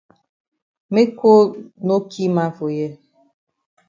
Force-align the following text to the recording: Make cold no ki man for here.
Make 0.93 1.11
cold 1.19 1.49
no 1.87 1.95
ki 2.11 2.25
man 2.35 2.51
for 2.57 2.69
here. 2.73 2.91